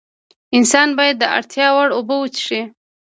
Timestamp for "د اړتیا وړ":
1.19-1.89